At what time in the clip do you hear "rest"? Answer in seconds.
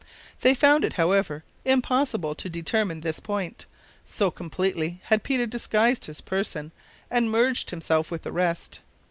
8.31-8.79